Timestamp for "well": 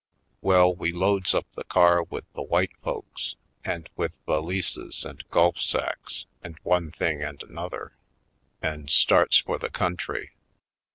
0.41-0.73